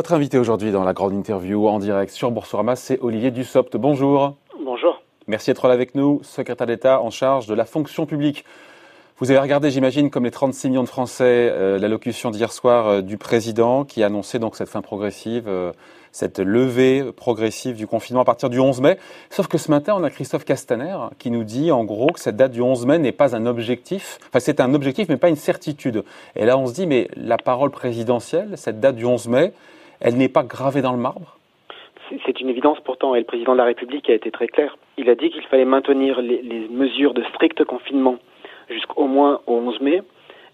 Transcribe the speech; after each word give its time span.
Votre 0.00 0.14
invité 0.14 0.38
aujourd'hui 0.38 0.72
dans 0.72 0.82
la 0.82 0.94
grande 0.94 1.12
interview 1.12 1.68
en 1.68 1.78
direct 1.78 2.10
sur 2.10 2.30
Boursorama, 2.30 2.74
c'est 2.74 2.98
Olivier 3.02 3.30
Dussopt. 3.30 3.76
Bonjour. 3.76 4.34
Bonjour. 4.64 5.02
Merci 5.26 5.50
d'être 5.50 5.68
là 5.68 5.74
avec 5.74 5.94
nous, 5.94 6.20
secrétaire 6.22 6.66
d'État 6.66 7.02
en 7.02 7.10
charge 7.10 7.46
de 7.46 7.52
la 7.52 7.66
fonction 7.66 8.06
publique. 8.06 8.46
Vous 9.18 9.30
avez 9.30 9.38
regardé, 9.38 9.70
j'imagine, 9.70 10.08
comme 10.08 10.24
les 10.24 10.30
36 10.30 10.70
millions 10.70 10.84
de 10.84 10.88
Français, 10.88 11.50
euh, 11.52 11.78
l'allocution 11.78 12.30
d'hier 12.30 12.50
soir 12.50 12.86
euh, 12.86 13.00
du 13.02 13.18
président 13.18 13.84
qui 13.84 14.02
annonçait 14.02 14.38
donc 14.38 14.56
cette 14.56 14.70
fin 14.70 14.80
progressive, 14.80 15.44
euh, 15.48 15.70
cette 16.12 16.38
levée 16.38 17.04
progressive 17.12 17.76
du 17.76 17.86
confinement 17.86 18.22
à 18.22 18.24
partir 18.24 18.48
du 18.48 18.58
11 18.58 18.80
mai. 18.80 18.96
Sauf 19.28 19.48
que 19.48 19.58
ce 19.58 19.70
matin, 19.70 19.94
on 19.94 20.02
a 20.02 20.08
Christophe 20.08 20.46
Castaner 20.46 20.96
qui 21.18 21.30
nous 21.30 21.44
dit 21.44 21.72
en 21.72 21.84
gros 21.84 22.06
que 22.06 22.20
cette 22.20 22.36
date 22.36 22.52
du 22.52 22.62
11 22.62 22.86
mai 22.86 22.98
n'est 22.98 23.12
pas 23.12 23.36
un 23.36 23.44
objectif. 23.44 24.18
Enfin, 24.28 24.40
c'est 24.40 24.60
un 24.60 24.72
objectif, 24.72 25.10
mais 25.10 25.18
pas 25.18 25.28
une 25.28 25.36
certitude. 25.36 26.04
Et 26.36 26.46
là, 26.46 26.56
on 26.56 26.66
se 26.66 26.72
dit, 26.72 26.86
mais 26.86 27.08
la 27.16 27.36
parole 27.36 27.70
présidentielle, 27.70 28.52
cette 28.56 28.80
date 28.80 28.96
du 28.96 29.04
11 29.04 29.28
mai, 29.28 29.52
elle 30.00 30.16
n'est 30.16 30.28
pas 30.28 30.42
gravée 30.42 30.82
dans 30.82 30.92
le 30.92 30.98
marbre? 30.98 31.36
C'est 32.26 32.40
une 32.40 32.48
évidence 32.48 32.80
pourtant, 32.80 33.14
et 33.14 33.20
le 33.20 33.24
président 33.24 33.52
de 33.52 33.58
la 33.58 33.64
République 33.64 34.10
a 34.10 34.14
été 34.14 34.30
très 34.30 34.48
clair. 34.48 34.76
Il 34.96 35.08
a 35.08 35.14
dit 35.14 35.30
qu'il 35.30 35.44
fallait 35.44 35.64
maintenir 35.64 36.20
les, 36.20 36.68
mesures 36.68 37.14
de 37.14 37.22
strict 37.24 37.64
confinement 37.64 38.16
jusqu'au 38.68 39.06
moins 39.06 39.40
au 39.46 39.54
11 39.54 39.80
mai, 39.80 40.02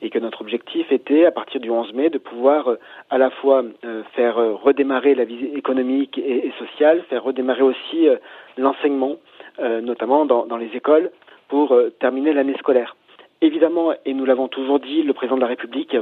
et 0.02 0.10
que 0.10 0.18
notre 0.18 0.42
objectif 0.42 0.92
était, 0.92 1.24
à 1.24 1.30
partir 1.30 1.60
du 1.60 1.70
11 1.70 1.94
mai, 1.94 2.10
de 2.10 2.18
pouvoir 2.18 2.68
euh, 2.68 2.78
à 3.08 3.16
la 3.16 3.30
fois 3.30 3.64
euh, 3.84 4.02
faire 4.14 4.36
euh, 4.36 4.54
redémarrer 4.54 5.14
la 5.14 5.24
vie 5.24 5.46
économique 5.54 6.18
et, 6.18 6.52
sociale, 6.58 7.02
faire 7.08 7.24
redémarrer 7.24 7.62
aussi 7.62 8.08
l'enseignement, 8.58 9.16
notamment 9.58 10.26
dans, 10.26 10.44
dans, 10.44 10.58
les 10.58 10.70
écoles, 10.74 11.10
pour 11.48 11.74
terminer 11.98 12.34
l'année 12.34 12.56
scolaire. 12.58 12.94
Évidemment, 13.40 13.92
et 14.04 14.12
nous 14.12 14.26
l'avons 14.26 14.48
toujours 14.48 14.80
dit, 14.80 15.02
le 15.02 15.14
président 15.14 15.36
de 15.36 15.40
la 15.40 15.46
République 15.46 15.96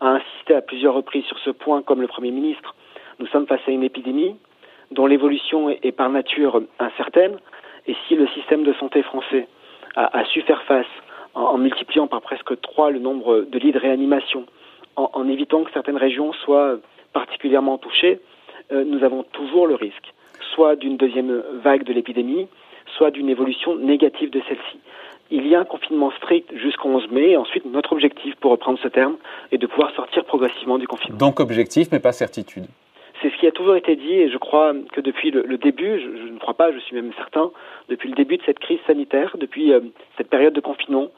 a 0.00 0.08
insisté 0.08 0.54
à 0.54 0.60
plusieurs 0.60 0.94
reprises 0.94 1.24
sur 1.24 1.38
ce 1.38 1.50
point, 1.50 1.82
comme 1.82 2.00
le 2.00 2.08
Premier 2.08 2.32
ministre. 2.32 2.74
Nous 3.18 3.26
sommes 3.28 3.46
face 3.46 3.60
à 3.66 3.70
une 3.70 3.82
épidémie 3.82 4.36
dont 4.90 5.06
l'évolution 5.06 5.68
est, 5.70 5.92
par 5.92 6.10
nature 6.10 6.62
incertaine, 6.78 7.36
et 7.86 7.96
si 8.06 8.14
le 8.14 8.26
système 8.28 8.62
de 8.62 8.72
santé 8.74 9.02
français 9.02 9.48
a, 9.96 10.24
su 10.26 10.42
faire 10.42 10.62
face 10.64 10.86
en, 11.34 11.58
multipliant 11.58 12.06
par 12.06 12.20
presque 12.20 12.60
trois 12.60 12.90
le 12.90 12.98
nombre 12.98 13.40
de 13.40 13.58
lits 13.58 13.72
de 13.72 13.78
réanimation, 13.78 14.46
en, 14.96 15.28
évitant 15.28 15.64
que 15.64 15.72
certaines 15.72 15.96
régions 15.96 16.32
soient 16.32 16.76
particulièrement 17.12 17.78
touchées, 17.78 18.20
euh, 18.72 18.84
nous 18.84 19.04
avons 19.04 19.22
toujours 19.22 19.66
le 19.66 19.74
risque, 19.74 20.12
soit 20.54 20.76
d'une 20.76 20.96
deuxième 20.96 21.42
vague 21.62 21.84
de 21.84 21.92
l'épidémie, 21.92 22.48
soit 22.96 23.10
d'une 23.10 23.28
évolution 23.28 23.76
négative 23.76 24.30
de 24.30 24.40
celle-ci 24.48 24.78
il 25.30 25.46
y 25.46 25.54
a 25.54 25.60
un 25.60 25.64
confinement 25.64 26.10
strict 26.12 26.56
jusqu'au 26.56 26.88
11 26.88 27.10
mai. 27.10 27.30
Et 27.30 27.36
ensuite, 27.36 27.64
notre 27.64 27.92
objectif, 27.92 28.34
pour 28.36 28.52
reprendre 28.52 28.78
ce 28.82 28.88
terme, 28.88 29.16
est 29.52 29.58
de 29.58 29.66
pouvoir 29.66 29.92
sortir 29.94 30.24
progressivement 30.24 30.78
du 30.78 30.86
confinement. 30.86 31.18
Donc 31.18 31.40
objectif, 31.40 31.88
mais 31.90 32.00
pas 32.00 32.12
certitude. 32.12 32.66
C'est 33.22 33.30
ce 33.30 33.36
qui 33.38 33.46
a 33.46 33.52
toujours 33.52 33.76
été 33.76 33.96
dit 33.96 34.12
et 34.12 34.30
je 34.30 34.36
crois 34.36 34.74
que 34.92 35.00
depuis 35.00 35.30
le, 35.30 35.56
début, 35.56 36.00
je, 36.00 36.32
ne 36.32 36.38
crois 36.38 36.54
pas, 36.54 36.70
je 36.72 36.78
suis 36.78 36.94
même 36.94 37.12
certain, 37.16 37.50
depuis 37.88 38.08
le 38.08 38.14
début 38.14 38.36
de 38.36 38.42
cette 38.44 38.58
crise 38.58 38.78
sanitaire, 38.86 39.36
depuis 39.38 39.72
euh, 39.72 39.80
cette 40.16 40.28
période 40.28 40.52
de 40.52 40.60
confinement, 40.60 41.08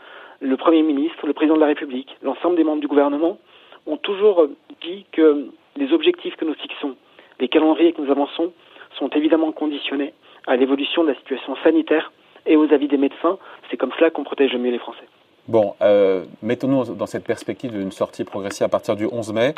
le 0.41 0.57
Premier 0.57 0.83
ministre, 0.83 1.27
le 1.27 1.33
Président 1.33 1.57
de 1.57 1.61
la 1.61 1.67
République, 1.67 2.17
l'ensemble 2.23 2.57
des 2.57 2.65
membres 2.65 2.81
du 2.81 2.87
gouvernement 2.87 3.39
ont 3.87 3.97
toujours 3.97 4.43
euh, 4.43 4.57
dit 4.83 5.07
que 5.13 5.49
les 5.77 5.93
objectifs 5.93 6.37
que 6.37 6.45
nous 6.45 6.55
fixons, 6.55 6.95
les 7.41 7.49
calendriers 7.49 7.93
que 7.93 8.01
nous 8.01 8.11
avançons, 8.11 8.53
sont 8.97 9.09
évidemment 9.11 9.53
conditionnés 9.53 10.15
à 10.47 10.57
l'évolution 10.57 11.03
de 11.03 11.09
la 11.09 11.15
situation 11.17 11.57
sanitaire 11.65 12.13
et 12.47 12.57
aux 12.57 12.73
avis 12.73 12.89
des 12.89 12.97
médecins. 12.97 13.39
C'est 13.71 13.77
comme 13.77 13.93
cela 13.99 14.11
qu'on 14.11 14.25
protège 14.25 14.55
mieux 14.55 14.71
les 14.71 14.79
Français. 14.79 15.05
Bon, 15.49 15.75
euh, 15.81 16.25
mettons-nous 16.43 16.95
dans 16.95 17.07
cette 17.07 17.25
perspective 17.25 17.73
d'une 17.73 17.91
sortie 17.91 18.25
progressive 18.25 18.65
à 18.65 18.69
partir 18.69 18.97
du 18.97 19.07
11 19.07 19.33
mai. 19.33 19.55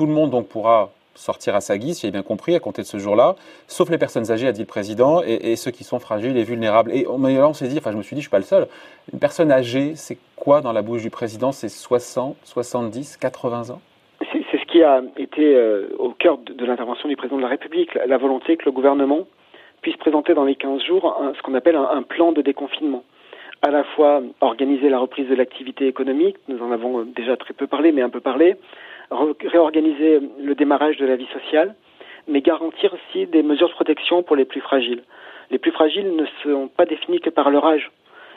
Tout 0.00 0.06
le 0.06 0.14
monde 0.14 0.48
pourra 0.48 0.88
sortir 1.14 1.54
à 1.54 1.60
sa 1.60 1.76
guise, 1.76 1.98
si 1.98 2.06
j'ai 2.06 2.10
bien 2.10 2.22
compris, 2.22 2.54
à 2.54 2.58
compter 2.58 2.80
de 2.80 2.86
ce 2.86 2.96
jour-là, 2.96 3.36
sauf 3.66 3.90
les 3.90 3.98
personnes 3.98 4.30
âgées, 4.30 4.46
a 4.46 4.52
dit 4.52 4.62
le 4.62 4.66
président, 4.66 5.20
et, 5.22 5.56
ceux 5.56 5.70
qui 5.70 5.84
sont 5.84 5.98
fragiles 5.98 6.38
et 6.38 6.42
vulnérables. 6.42 6.90
Et 6.90 7.02
là, 7.02 7.48
on 7.48 7.52
s'est 7.52 7.68
dit, 7.68 7.76
enfin, 7.76 7.92
je 7.92 7.98
me 7.98 8.02
suis 8.02 8.14
dit, 8.14 8.22
je 8.22 8.28
suis 8.28 8.30
pas 8.30 8.38
le 8.38 8.44
seul. 8.44 8.66
Une 9.12 9.18
personne 9.18 9.52
âgée, 9.52 9.92
c'est 9.96 10.16
quoi 10.36 10.62
dans 10.62 10.72
la 10.72 10.80
bouche 10.80 11.02
du 11.02 11.10
président? 11.10 11.52
C'est 11.52 11.68
60, 11.68 12.34
70, 12.44 13.18
80 13.18 13.74
ans? 13.74 13.82
C'est 14.32 14.58
ce 14.58 14.64
qui 14.72 14.82
a 14.82 15.02
été 15.18 15.54
euh, 15.54 15.88
au 15.98 16.12
cœur 16.12 16.38
de, 16.38 16.64
l'intervention 16.64 17.06
du 17.06 17.16
président 17.16 17.36
de 17.36 17.42
la 17.42 17.48
République, 17.48 17.90
la 17.94 18.16
volonté 18.16 18.56
que 18.56 18.64
le 18.64 18.72
gouvernement 18.72 19.26
puisse 19.82 19.98
présenter 19.98 20.32
dans 20.32 20.44
les 20.44 20.54
15 20.54 20.82
jours 20.82 21.14
ce 21.36 21.42
qu'on 21.42 21.52
appelle 21.52 21.76
un, 21.76 22.02
plan 22.02 22.32
de 22.32 22.40
déconfinement. 22.40 23.04
À 23.60 23.70
la 23.70 23.84
fois 23.84 24.22
organiser 24.40 24.88
la 24.88 24.98
reprise 24.98 25.28
de 25.28 25.34
l'activité 25.34 25.86
économique, 25.88 26.36
nous 26.48 26.62
en 26.62 26.72
avons 26.72 27.02
déjà 27.02 27.36
très 27.36 27.52
peu 27.52 27.66
parlé, 27.66 27.92
mais 27.92 28.00
un 28.00 28.08
peu 28.08 28.20
parlé, 28.20 28.56
réorganiser 29.10 30.20
le 30.40 30.54
démarrage 30.54 30.96
de 30.96 31.06
la 31.06 31.16
vie 31.16 31.28
sociale, 31.32 31.74
mais 32.28 32.40
garantir 32.40 32.94
aussi 32.94 33.26
des 33.26 33.42
mesures 33.42 33.68
de 33.68 33.74
protection 33.74 34.22
pour 34.22 34.36
les 34.36 34.44
plus 34.44 34.60
fragiles. 34.60 35.02
Les 35.50 35.58
plus 35.58 35.72
fragiles 35.72 36.14
ne 36.14 36.26
sont 36.42 36.68
pas 36.68 36.86
définis 36.86 37.20
que 37.20 37.30
par 37.30 37.50
leur 37.50 37.66
âge, 37.66 37.90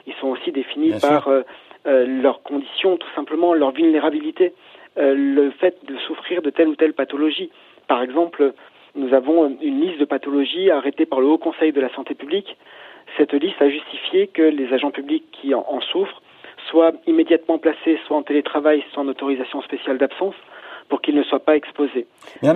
ils 0.07 0.13
sont 0.15 0.27
aussi 0.27 0.51
définis 0.51 0.93
par 0.99 1.27
euh, 1.27 1.41
euh, 1.87 2.05
leurs 2.05 2.41
conditions, 2.43 2.97
tout 2.97 3.09
simplement 3.15 3.53
leur 3.53 3.71
vulnérabilité, 3.71 4.53
euh, 4.97 5.13
le 5.15 5.51
fait 5.51 5.85
de 5.85 5.97
souffrir 6.07 6.41
de 6.41 6.49
telle 6.49 6.67
ou 6.67 6.75
telle 6.75 6.93
pathologie. 6.93 7.51
Par 7.87 8.01
exemple, 8.01 8.53
nous 8.95 9.13
avons 9.13 9.57
une 9.61 9.81
liste 9.81 9.99
de 9.99 10.05
pathologies 10.05 10.69
arrêtée 10.71 11.05
par 11.05 11.19
le 11.19 11.27
Haut 11.27 11.37
Conseil 11.37 11.71
de 11.71 11.81
la 11.81 11.89
santé 11.93 12.15
publique. 12.15 12.57
Cette 13.17 13.33
liste 13.33 13.61
a 13.61 13.69
justifié 13.69 14.27
que 14.27 14.41
les 14.41 14.73
agents 14.73 14.91
publics 14.91 15.25
qui 15.31 15.53
en, 15.53 15.81
souffrent 15.81 16.21
soient 16.69 16.93
immédiatement 17.07 17.57
placés 17.57 17.99
soit 18.05 18.17
en 18.17 18.23
télétravail, 18.23 18.83
soit 18.91 19.03
en 19.03 19.07
autorisation 19.07 19.61
spéciale 19.61 19.97
d'absence 19.97 20.35
pour 20.93 21.01
qu'ils 21.01 21.15
ne 21.15 21.23
soient 21.23 21.39
pas 21.39 21.55
exposés. 21.55 22.05
en, 22.43 22.53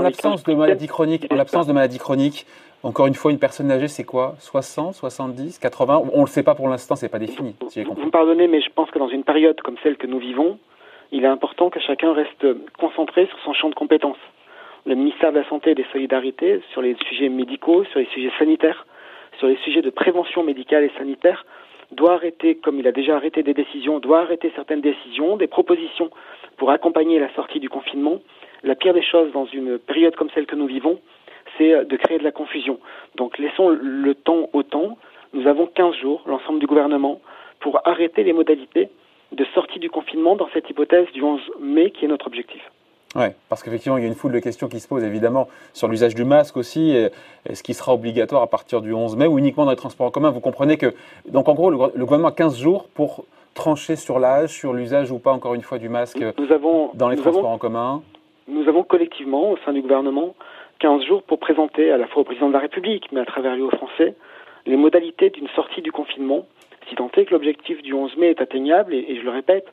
l'absence 0.00 0.42
de 0.42 0.54
maladies 0.54 0.86
chroniques, 0.86 1.26
en 1.30 1.34
l'absence 1.34 1.66
de 1.66 1.74
maladies 1.74 1.98
chroniques, 1.98 2.46
encore 2.82 3.08
une 3.08 3.14
fois, 3.14 3.30
une 3.30 3.38
personne 3.38 3.70
âgée, 3.70 3.88
c'est 3.88 4.04
quoi? 4.04 4.36
60, 4.38 4.94
70, 4.94 5.58
80 5.58 6.02
On 6.14 6.16
ne 6.16 6.22
le 6.22 6.28
sait 6.28 6.42
pas 6.42 6.54
pour 6.54 6.70
l'instant, 6.70 6.96
c'est 6.96 7.10
pas 7.10 7.18
défini. 7.18 7.54
vous 7.60 8.06
me 8.06 8.10
pardonnez, 8.10 8.48
mais 8.48 8.62
je 8.62 8.70
pense 8.74 8.90
que 8.90 8.98
dans 8.98 9.10
une 9.10 9.22
période 9.22 9.60
comme 9.60 9.76
celle 9.82 9.98
que 9.98 10.06
nous 10.06 10.18
vivons, 10.18 10.58
il 11.10 11.24
est 11.24 11.28
important 11.28 11.68
que 11.68 11.78
chacun 11.78 12.14
reste 12.14 12.46
concentré 12.78 13.26
sur 13.26 13.38
son 13.44 13.52
champ 13.52 13.68
de 13.68 13.74
compétences 13.74 14.16
le 14.86 14.94
ministère 14.94 15.30
de 15.30 15.40
la 15.40 15.48
Santé 15.50 15.72
et 15.72 15.74
des 15.74 15.86
Solidarités 15.92 16.62
sur 16.72 16.80
les 16.80 16.96
sujets 17.06 17.28
médicaux, 17.28 17.84
sur 17.84 18.00
les 18.00 18.06
sujets 18.06 18.32
sanitaires, 18.38 18.86
sur 19.38 19.46
les 19.46 19.58
sujets 19.58 19.82
de 19.82 19.90
prévention 19.90 20.42
médicale 20.42 20.84
et 20.84 20.90
sanitaire, 20.96 21.44
doit 21.92 22.14
arrêter, 22.14 22.56
comme 22.56 22.78
il 22.78 22.86
a 22.86 22.92
déjà 22.92 23.16
arrêté 23.16 23.42
des 23.42 23.54
décisions, 23.54 23.98
doit 23.98 24.20
arrêter 24.20 24.52
certaines 24.54 24.80
décisions, 24.80 25.36
des 25.36 25.46
propositions 25.46 26.10
pour 26.56 26.70
accompagner 26.70 27.18
la 27.18 27.32
sortie 27.34 27.60
du 27.60 27.68
confinement. 27.68 28.20
La 28.62 28.74
pire 28.74 28.94
des 28.94 29.02
choses 29.02 29.32
dans 29.32 29.46
une 29.46 29.78
période 29.78 30.14
comme 30.16 30.30
celle 30.30 30.46
que 30.46 30.56
nous 30.56 30.66
vivons, 30.66 31.00
c'est 31.58 31.84
de 31.84 31.96
créer 31.96 32.18
de 32.18 32.24
la 32.24 32.32
confusion. 32.32 32.78
Donc 33.16 33.38
laissons 33.38 33.68
le 33.68 34.14
temps 34.14 34.48
au 34.52 34.62
temps. 34.62 34.96
Nous 35.32 35.46
avons 35.46 35.66
15 35.66 35.96
jours, 35.96 36.22
l'ensemble 36.26 36.60
du 36.60 36.66
gouvernement, 36.66 37.20
pour 37.60 37.80
arrêter 37.86 38.22
les 38.24 38.32
modalités 38.32 38.88
de 39.32 39.44
sortie 39.54 39.78
du 39.78 39.90
confinement 39.90 40.36
dans 40.36 40.48
cette 40.52 40.68
hypothèse 40.68 41.10
du 41.12 41.22
11 41.22 41.40
mai 41.60 41.90
qui 41.90 42.04
est 42.04 42.08
notre 42.08 42.26
objectif. 42.26 42.62
Oui, 43.14 43.26
parce 43.48 43.62
qu'effectivement, 43.62 43.98
il 43.98 44.02
y 44.02 44.06
a 44.06 44.08
une 44.08 44.14
foule 44.14 44.32
de 44.32 44.38
questions 44.38 44.68
qui 44.68 44.80
se 44.80 44.88
posent 44.88 45.04
évidemment 45.04 45.48
sur 45.74 45.88
l'usage 45.88 46.14
du 46.14 46.24
masque 46.24 46.56
aussi, 46.56 46.92
et, 46.92 47.10
ce 47.52 47.62
qui 47.62 47.74
sera 47.74 47.92
obligatoire 47.92 48.42
à 48.42 48.46
partir 48.46 48.80
du 48.80 48.92
11 48.92 49.16
mai 49.16 49.26
ou 49.26 49.38
uniquement 49.38 49.64
dans 49.64 49.70
les 49.70 49.76
transports 49.76 50.06
en 50.06 50.10
commun. 50.10 50.30
Vous 50.30 50.40
comprenez 50.40 50.78
que, 50.78 50.94
donc 51.28 51.48
en 51.48 51.54
gros, 51.54 51.70
le, 51.70 51.76
gouvernement 51.76 52.28
a 52.28 52.32
15 52.32 52.58
jours 52.58 52.88
pour 52.94 53.24
trancher 53.54 53.96
sur 53.96 54.18
l'âge, 54.18 54.50
sur 54.50 54.72
l'usage 54.72 55.10
ou 55.10 55.18
pas, 55.18 55.32
encore 55.32 55.54
une 55.54 55.62
fois, 55.62 55.78
du 55.78 55.90
masque 55.90 56.24
dans 56.94 57.08
les 57.08 57.16
transports 57.16 57.50
en 57.50 57.58
commun 57.58 58.02
Nous 58.48 58.66
avons 58.66 58.82
collectivement, 58.82 59.50
au 59.50 59.58
sein 59.58 59.74
du 59.74 59.82
gouvernement, 59.82 60.34
15 60.78 61.04
jours 61.04 61.22
pour 61.22 61.38
présenter 61.38 61.92
à 61.92 61.98
la 61.98 62.06
fois 62.06 62.22
au 62.22 62.24
président 62.24 62.48
de 62.48 62.54
la 62.54 62.60
République, 62.60 63.12
mais 63.12 63.20
à 63.20 63.26
travers 63.26 63.54
lui 63.54 63.62
aux 63.62 63.70
Français, 63.70 64.14
les 64.64 64.76
modalités 64.76 65.28
d'une 65.28 65.48
sortie 65.48 65.82
du 65.82 65.92
confinement, 65.92 66.46
si 66.88 66.94
tant 66.94 67.10
est 67.14 67.26
que 67.26 67.32
l'objectif 67.32 67.82
du 67.82 67.92
11 67.92 68.16
mai 68.16 68.28
est 68.28 68.40
atteignable, 68.40 68.94
et 68.94 69.16
je 69.16 69.22
le 69.22 69.30
répète, 69.30 69.66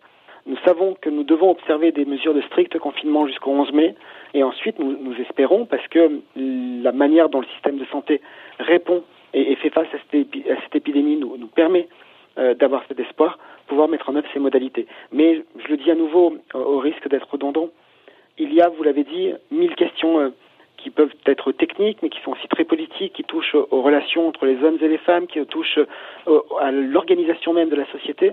nous 0.49 0.57
savons 0.65 0.95
que 0.99 1.09
nous 1.09 1.23
devons 1.23 1.51
observer 1.51 1.91
des 1.91 2.05
mesures 2.05 2.33
de 2.33 2.41
strict 2.41 2.77
confinement 2.79 3.27
jusqu'au 3.27 3.51
11 3.51 3.71
mai, 3.71 3.95
et 4.33 4.43
ensuite 4.43 4.79
nous, 4.79 5.13
espérons, 5.21 5.65
parce 5.65 5.87
que 5.89 6.21
la 6.35 6.91
manière 6.91 7.29
dont 7.29 7.39
le 7.39 7.45
système 7.53 7.77
de 7.77 7.85
santé 7.85 8.19
répond 8.59 9.03
et, 9.33 9.55
fait 9.57 9.69
face 9.69 9.87
à 9.93 9.97
cette, 10.11 10.75
épidémie 10.75 11.17
nous, 11.17 11.47
permet 11.47 11.87
euh, 12.39 12.55
d'avoir 12.55 12.83
cet 12.87 12.99
espoir, 12.99 13.37
pouvoir 13.67 13.87
mettre 13.87 14.09
en 14.09 14.15
œuvre 14.15 14.27
ces 14.33 14.39
modalités. 14.39 14.87
Mais 15.11 15.43
je 15.63 15.67
le 15.67 15.77
dis 15.77 15.91
à 15.91 15.95
nouveau, 15.95 16.37
au 16.55 16.79
risque 16.79 17.07
d'être 17.07 17.29
redondant, 17.29 17.69
il 18.39 18.51
y 18.51 18.59
a, 18.61 18.69
vous 18.69 18.81
l'avez 18.81 19.03
dit, 19.03 19.31
mille 19.51 19.75
questions 19.75 20.19
euh, 20.19 20.29
qui 20.77 20.89
peuvent 20.89 21.13
être 21.27 21.51
techniques, 21.51 21.99
mais 22.01 22.09
qui 22.09 22.21
sont 22.21 22.31
aussi 22.31 22.47
très 22.47 22.63
politiques, 22.63 23.13
qui 23.13 23.23
touchent 23.23 23.55
aux 23.55 23.81
relations 23.83 24.27
entre 24.27 24.47
les 24.47 24.63
hommes 24.63 24.77
et 24.81 24.87
les 24.87 24.97
femmes, 24.97 25.27
qui 25.27 25.45
touchent 25.45 25.79
euh, 26.27 26.39
à 26.59 26.71
l'organisation 26.71 27.53
même 27.53 27.69
de 27.69 27.75
la 27.75 27.85
société, 27.91 28.31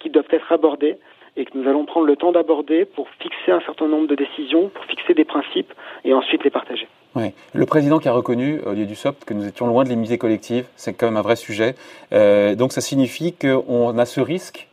qui 0.00 0.10
doivent 0.10 0.26
être 0.30 0.50
abordées 0.50 0.96
et 1.36 1.44
que 1.44 1.56
nous 1.56 1.68
allons 1.68 1.84
prendre 1.84 2.06
le 2.06 2.16
temps 2.16 2.32
d'aborder 2.32 2.84
pour 2.84 3.08
fixer 3.20 3.52
un 3.52 3.60
certain 3.60 3.88
nombre 3.88 4.06
de 4.06 4.14
décisions, 4.14 4.68
pour 4.68 4.84
fixer 4.84 5.14
des 5.14 5.24
principes 5.24 5.72
et 6.04 6.12
ensuite 6.12 6.44
les 6.44 6.50
partager. 6.50 6.86
Oui. 7.14 7.32
Le 7.52 7.66
président 7.66 7.98
qui 7.98 8.08
a 8.08 8.12
reconnu, 8.12 8.60
Olivier 8.64 8.86
Dussopt, 8.86 9.24
que 9.24 9.34
nous 9.34 9.46
étions 9.46 9.66
loin 9.66 9.84
de 9.84 9.88
l'immunité 9.88 10.18
collective, 10.18 10.66
c'est 10.76 10.94
quand 10.94 11.06
même 11.06 11.16
un 11.16 11.22
vrai 11.22 11.36
sujet. 11.36 11.74
Euh, 12.12 12.54
donc 12.54 12.72
ça 12.72 12.80
signifie 12.80 13.32
qu'on 13.32 13.98
a 13.98 14.04
ce 14.06 14.20
risque 14.20 14.68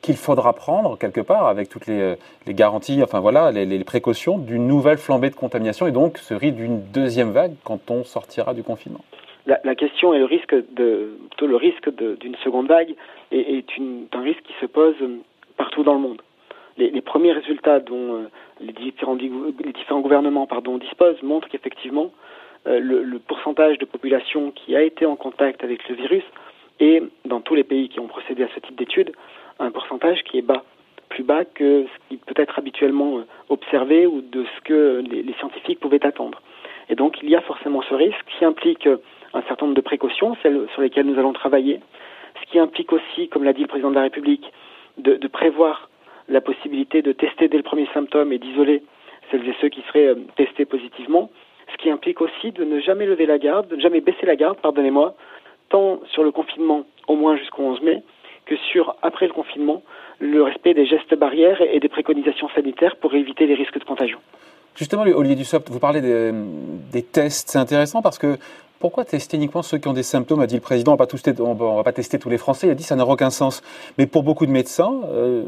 qu'il 0.00 0.16
faudra 0.16 0.52
prendre 0.52 0.98
quelque 0.98 1.20
part 1.20 1.46
avec 1.46 1.68
toutes 1.68 1.86
les, 1.86 2.16
garanties, 2.48 3.02
enfin 3.04 3.20
voilà, 3.20 3.52
les, 3.52 3.84
précautions 3.84 4.36
d'une 4.36 4.66
nouvelle 4.66 4.98
flambée 4.98 5.30
de 5.30 5.36
contamination 5.36 5.86
et 5.86 5.92
donc 5.92 6.18
ce 6.18 6.34
risque 6.34 6.56
d'une 6.56 6.82
deuxième 6.90 7.30
vague 7.30 7.54
quand 7.62 7.88
on 7.88 8.02
sortira 8.02 8.52
du 8.52 8.64
confinement 8.64 9.04
la, 9.46 9.74
question 9.74 10.14
et 10.14 10.18
le 10.18 10.24
risque 10.24 10.54
de 10.54 11.16
plutôt 11.30 11.46
le 11.46 11.56
risque 11.56 11.90
d'une 11.96 12.36
seconde 12.36 12.68
vague 12.68 12.94
est, 13.30 13.64
un 14.12 14.20
risque 14.20 14.42
qui 14.42 14.54
se 14.60 14.66
pose 14.66 14.94
partout 15.62 15.84
dans 15.84 15.94
le 15.94 16.00
monde. 16.00 16.20
Les, 16.76 17.00
premiers 17.02 17.30
résultats 17.30 17.78
dont 17.78 18.14
euh, 18.14 18.28
les, 18.60 18.72
différents, 18.72 20.00
gouvernements 20.00 20.48
pardon, 20.48 20.76
disposent 20.76 21.22
montrent 21.22 21.48
qu'effectivement 21.48 22.10
euh, 22.66 22.80
le, 22.80 23.04
le, 23.04 23.18
pourcentage 23.20 23.78
de 23.78 23.84
population 23.84 24.50
qui 24.50 24.74
a 24.74 24.82
été 24.82 25.06
en 25.06 25.14
contact 25.14 25.62
avec 25.62 25.88
le 25.88 25.94
virus 25.94 26.24
est, 26.80 27.00
dans 27.26 27.40
tous 27.40 27.54
les 27.54 27.62
pays 27.62 27.88
qui 27.88 28.00
ont 28.00 28.08
procédé 28.08 28.42
à 28.42 28.48
ce 28.56 28.58
type 28.58 28.76
d'études, 28.76 29.12
un 29.60 29.70
pourcentage 29.70 30.24
qui 30.24 30.38
est 30.38 30.42
bas, 30.42 30.64
plus 31.10 31.22
bas 31.22 31.44
que 31.44 31.84
ce 31.84 32.08
qui 32.08 32.16
peut 32.16 32.42
être 32.42 32.58
habituellement 32.58 33.18
euh, 33.18 33.26
observé 33.48 34.04
ou 34.08 34.20
de 34.20 34.44
ce 34.44 34.60
que 34.64 35.00
les, 35.08 35.22
les 35.22 35.34
scientifiques 35.34 35.78
pouvaient 35.78 36.04
attendre. 36.04 36.42
Et 36.88 36.96
donc 36.96 37.22
il 37.22 37.30
y 37.30 37.36
a 37.36 37.40
forcément 37.42 37.82
ce 37.82 37.94
risque 37.94 38.24
qui 38.36 38.44
implique 38.44 38.88
un 38.88 39.42
certain 39.42 39.66
nombre 39.66 39.76
de 39.76 39.86
précautions, 39.92 40.36
celles 40.42 40.66
sur 40.72 40.82
lesquelles 40.82 41.06
nous 41.06 41.20
allons 41.20 41.32
travailler, 41.32 41.78
ce 42.40 42.50
qui 42.50 42.58
implique 42.58 42.92
aussi, 42.92 43.28
comme 43.28 43.44
l'a 43.44 43.52
dit 43.52 43.62
le 43.62 43.68
président 43.68 43.90
de 43.90 43.94
la 43.94 44.02
République, 44.02 44.50
de, 44.98 45.28
prévoir 45.28 45.88
la 46.28 46.40
possibilité 46.40 47.02
de 47.02 47.12
tester 47.12 47.48
dès 47.48 47.56
le 47.56 47.62
premier 47.62 47.88
symptôme 47.92 48.32
et 48.32 48.38
d'isoler 48.38 48.82
celles 49.30 49.48
et 49.48 49.54
ceux 49.60 49.68
qui 49.68 49.82
seraient 49.82 50.08
euh, 50.08 50.16
testés 50.36 50.64
positivement, 50.64 51.30
ce 51.72 51.76
qui 51.78 51.90
implique 51.90 52.20
aussi 52.20 52.52
de 52.52 52.64
ne 52.64 52.80
jamais 52.80 53.06
lever 53.06 53.26
la 53.26 53.38
garde, 53.38 53.68
de 53.68 53.76
ne 53.76 53.80
jamais 53.80 54.00
baisser 54.00 54.26
la 54.26 54.36
garde, 54.36 54.58
pardonnez-moi, 54.58 55.14
tant 55.68 56.00
sur 56.12 56.22
le 56.22 56.30
confinement, 56.30 56.84
au 57.08 57.16
moins 57.16 57.36
jusqu'au 57.36 57.62
11 57.62 57.82
mai, 57.82 58.02
que 58.44 58.56
sur, 58.56 58.94
après 59.02 59.26
le 59.26 59.32
confinement, 59.32 59.82
le 60.18 60.42
respect 60.42 60.74
des 60.74 60.86
gestes 60.86 61.14
barrières 61.14 61.60
et 61.60 61.80
des 61.80 61.88
préconisations 61.88 62.48
sanitaires 62.50 62.96
pour 62.96 63.14
éviter 63.14 63.46
les 63.46 63.54
risques 63.54 63.78
de 63.78 63.84
contagion. 63.84 64.18
Justement, 64.74 65.02
Olivier 65.02 65.36
Dussopt, 65.36 65.68
vous 65.70 65.78
parlez 65.78 66.00
des, 66.00 66.32
des 66.92 67.02
tests. 67.02 67.50
C'est 67.50 67.58
intéressant 67.58 68.02
parce 68.02 68.18
que 68.18 68.38
pourquoi 68.82 69.04
tester 69.04 69.36
uniquement 69.36 69.62
ceux 69.62 69.78
qui 69.78 69.86
ont 69.86 69.92
des 69.92 70.02
symptômes 70.02 70.40
a 70.40 70.46
dit 70.48 70.56
le 70.56 70.60
président. 70.60 70.92
On 70.92 70.94
ne 70.96 71.76
va, 71.76 71.84
pas 71.84 71.92
tester 71.92 72.18
tous 72.18 72.28
les 72.28 72.36
Français. 72.36 72.66
Il 72.66 72.70
a 72.70 72.74
dit 72.74 72.82
ça 72.82 72.96
n'a 72.96 73.06
aucun 73.06 73.30
sens. 73.30 73.62
Mais 73.96 74.08
pour 74.08 74.24
beaucoup 74.24 74.44
de 74.44 74.50
médecins, 74.50 75.02
euh, 75.12 75.44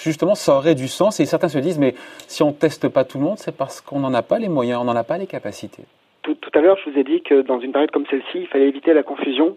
justement, 0.00 0.36
ça 0.36 0.54
aurait 0.56 0.76
du 0.76 0.86
sens. 0.86 1.18
Et 1.18 1.26
certains 1.26 1.48
se 1.48 1.58
disent, 1.58 1.80
mais 1.80 1.94
si 2.28 2.44
on 2.44 2.48
ne 2.48 2.52
teste 2.52 2.88
pas 2.88 3.02
tout 3.02 3.18
le 3.18 3.24
monde, 3.24 3.38
c'est 3.38 3.56
parce 3.56 3.80
qu'on 3.80 3.98
n'en 3.98 4.14
a 4.14 4.22
pas 4.22 4.38
les 4.38 4.48
moyens, 4.48 4.80
on 4.80 4.84
n'en 4.84 4.94
a 4.94 5.02
pas 5.02 5.18
les 5.18 5.26
capacités. 5.26 5.82
Tout, 6.22 6.36
à 6.54 6.60
l'heure, 6.60 6.78
je 6.84 6.90
vous 6.90 6.96
ai 6.96 7.02
dit 7.02 7.20
que 7.22 7.42
dans 7.42 7.58
une 7.58 7.72
période 7.72 7.90
comme 7.90 8.06
celle-ci, 8.06 8.38
il 8.38 8.46
fallait 8.46 8.68
éviter 8.68 8.94
la 8.94 9.02
confusion. 9.02 9.56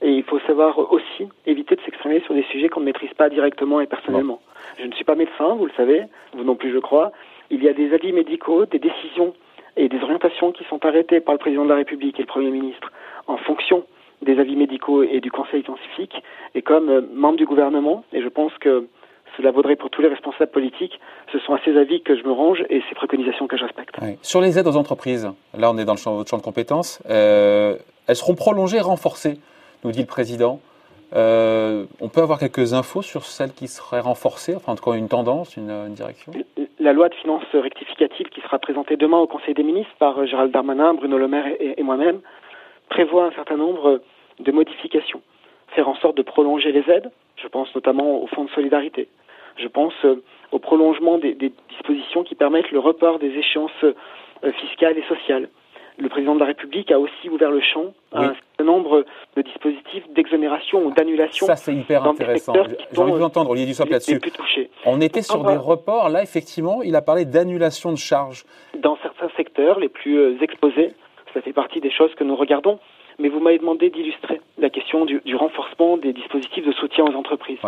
Et 0.00 0.10
il 0.10 0.24
faut 0.24 0.40
savoir 0.46 0.78
aussi 0.90 1.28
éviter 1.46 1.76
de 1.76 1.82
s'exprimer 1.82 2.20
sur 2.22 2.34
des 2.34 2.44
sujets 2.44 2.70
qu'on 2.70 2.80
ne 2.80 2.86
maîtrise 2.86 3.12
pas 3.12 3.28
directement 3.28 3.80
et 3.82 3.86
personnellement. 3.86 4.40
Je 4.78 4.86
ne 4.86 4.92
suis 4.92 5.04
pas 5.04 5.14
médecin, 5.16 5.54
vous 5.54 5.66
le 5.66 5.72
savez, 5.76 6.04
vous 6.32 6.44
non 6.44 6.56
plus, 6.56 6.72
je 6.72 6.78
crois. 6.78 7.12
Il 7.52 7.62
y 7.62 7.68
a 7.68 7.74
des 7.74 7.92
avis 7.92 8.12
médicaux, 8.12 8.64
des 8.64 8.78
décisions 8.78 9.34
et 9.76 9.88
des 9.88 10.02
orientations 10.02 10.52
qui 10.52 10.64
sont 10.64 10.84
arrêtées 10.84 11.20
par 11.20 11.34
le 11.34 11.38
président 11.38 11.64
de 11.64 11.68
la 11.68 11.76
République 11.76 12.18
et 12.18 12.22
le 12.22 12.26
Premier 12.26 12.50
ministre 12.50 12.90
en 13.26 13.36
fonction 13.36 13.84
des 14.22 14.38
avis 14.38 14.56
médicaux 14.56 15.02
et 15.02 15.20
du 15.20 15.30
conseil 15.30 15.62
scientifique. 15.62 16.14
Et 16.54 16.62
comme 16.62 16.88
euh, 16.88 17.02
membre 17.12 17.36
du 17.36 17.44
gouvernement, 17.44 18.04
et 18.12 18.22
je 18.22 18.28
pense 18.28 18.52
que 18.58 18.88
cela 19.36 19.50
vaudrait 19.50 19.76
pour 19.76 19.90
tous 19.90 20.00
les 20.00 20.08
responsables 20.08 20.50
politiques, 20.50 20.98
ce 21.30 21.38
sont 21.40 21.54
à 21.54 21.60
ces 21.64 21.76
avis 21.76 22.02
que 22.02 22.16
je 22.16 22.22
me 22.24 22.32
range 22.32 22.64
et 22.70 22.82
ces 22.88 22.94
préconisations 22.94 23.46
que 23.46 23.56
je 23.56 23.64
respecte. 23.64 23.96
Sur 24.22 24.40
les 24.40 24.58
aides 24.58 24.66
aux 24.66 24.76
entreprises, 24.76 25.30
là 25.56 25.70
on 25.70 25.78
est 25.78 25.84
dans 25.84 25.94
le 25.94 25.98
champ, 25.98 26.14
votre 26.14 26.30
champ 26.30 26.38
de 26.38 26.42
compétences, 26.42 27.02
euh, 27.08 27.76
elles 28.06 28.16
seront 28.16 28.34
prolongées, 28.34 28.80
renforcées, 28.80 29.38
nous 29.84 29.92
dit 29.92 30.00
le 30.00 30.06
président. 30.06 30.60
Euh, 31.14 31.84
on 32.00 32.08
peut 32.08 32.22
avoir 32.22 32.38
quelques 32.38 32.72
infos 32.72 33.02
sur 33.02 33.24
celles 33.24 33.52
qui 33.52 33.68
seraient 33.68 34.00
renforcées, 34.00 34.54
enfin 34.54 34.72
en 34.72 34.76
tout 34.76 34.90
cas 34.90 34.96
une 34.96 35.08
tendance, 35.08 35.56
une, 35.56 35.92
direction? 35.94 36.32
La 36.82 36.92
loi 36.92 37.08
de 37.08 37.14
finances 37.14 37.44
rectificative 37.52 38.26
qui 38.30 38.40
sera 38.40 38.58
présentée 38.58 38.96
demain 38.96 39.18
au 39.18 39.28
Conseil 39.28 39.54
des 39.54 39.62
ministres 39.62 39.94
par 40.00 40.18
euh, 40.18 40.26
Gérald 40.26 40.50
Darmanin, 40.50 40.94
Bruno 40.94 41.16
Le 41.16 41.28
Maire 41.28 41.46
et, 41.60 41.80
moi-même 41.80 42.20
prévoit 42.88 43.26
un 43.26 43.30
certain 43.30 43.56
nombre 43.56 44.00
de 44.40 44.50
modifications. 44.50 45.22
Faire 45.76 45.88
en 45.88 45.94
sorte 45.94 46.16
de 46.16 46.22
prolonger 46.22 46.72
les 46.72 46.90
aides, 46.90 47.12
je 47.36 47.46
pense 47.46 47.72
notamment 47.76 48.20
au 48.20 48.26
Fonds 48.26 48.46
de 48.46 48.50
solidarité, 48.50 49.06
je 49.58 49.68
pense 49.68 49.94
euh, 50.04 50.24
au 50.50 50.58
prolongement 50.58 51.18
des, 51.18 51.34
des 51.34 51.52
dispositions 51.68 52.24
qui 52.24 52.34
permettent 52.34 52.72
le 52.72 52.80
report 52.80 53.20
des 53.20 53.30
échéances 53.30 53.84
fiscales 54.58 54.98
et 54.98 55.04
sociales, 55.04 55.48
le 55.98 56.08
président 56.08 56.34
de 56.34 56.40
la 56.40 56.46
République 56.46 56.90
a 56.90 56.98
aussi 56.98 57.28
ouvert 57.30 57.52
le 57.52 57.60
champ 57.60 57.94
à 58.12 58.24
un 58.24 58.34
certain 58.62 58.72
nombre 58.72 59.04
de 59.36 59.42
dispositifs 59.42 60.04
d'exonération 60.14 60.86
ou 60.86 60.92
d'annulation. 60.92 61.46
Ça, 61.46 61.56
c'est 61.56 61.74
hyper 61.74 62.04
intéressant. 62.04 62.52
J'ai 62.92 63.00
envie 63.00 63.12
de 63.12 63.16
vous 63.16 63.24
entendre, 63.24 63.50
Olivier 63.50 63.68
Dussopt, 63.68 63.90
là-dessus. 63.90 64.20
On 64.86 65.00
était 65.00 65.22
sur 65.22 65.44
des 65.44 65.56
reports. 65.56 66.08
Là, 66.08 66.22
effectivement, 66.22 66.82
il 66.82 66.96
a 66.96 67.02
parlé 67.02 67.24
d'annulation 67.24 67.92
de 67.92 67.98
charges. 67.98 68.44
Dans 68.78 68.96
certains 69.02 69.28
secteurs 69.36 69.78
les 69.78 69.88
plus 69.88 70.18
euh, 70.18 70.42
exposés, 70.42 70.92
ça 71.34 71.40
fait 71.40 71.52
partie 71.52 71.80
des 71.80 71.90
choses 71.90 72.14
que 72.14 72.24
nous 72.24 72.36
regardons. 72.36 72.78
Mais 73.18 73.28
vous 73.28 73.40
m'avez 73.40 73.58
demandé 73.58 73.90
d'illustrer 73.90 74.40
la 74.58 74.70
question 74.70 75.04
du, 75.04 75.20
renforcement 75.34 75.96
des 75.96 76.12
dispositifs 76.12 76.64
de 76.64 76.72
soutien 76.72 77.04
aux 77.04 77.14
entreprises. 77.14 77.58